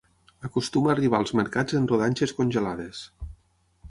Acostuma 0.47 0.89
a 0.89 0.93
arribar 0.93 1.19
als 1.23 1.33
mercats 1.41 1.77
en 1.81 1.85
rodanxes 1.93 2.35
congelades. 2.39 3.05